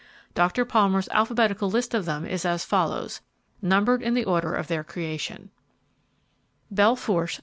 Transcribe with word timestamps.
Dr. 0.33 0.65
Palmer's 0.65 1.07
alphabetical 1.09 1.69
list 1.69 1.93
of 1.93 2.05
them 2.05 2.25
is 2.25 2.43
as 2.43 2.65
follows, 2.65 3.21
numbered 3.61 4.01
in 4.01 4.15
the 4.15 4.25
order 4.25 4.55
of 4.55 4.67
their 4.67 4.83
creation: 4.83 5.51
Belle 6.71 6.95
Fourche, 6.95 7.35
S. 7.35 7.39